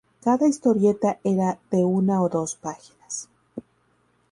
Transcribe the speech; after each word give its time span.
Cada 0.23 0.47
historieta 0.47 1.19
era 1.23 1.59
de 1.69 1.83
una 1.83 2.23
o 2.23 2.27
dos 2.29 2.55
páginas. 2.55 3.29